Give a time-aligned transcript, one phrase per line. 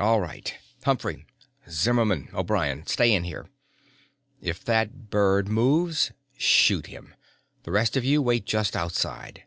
[0.00, 0.52] "All right!
[0.82, 1.26] Humphrey,
[1.70, 3.46] Zimmermann, O'Brien, stay in here.
[4.40, 7.14] If that bird moves shoot him.
[7.62, 9.44] The rest of you wait just outside."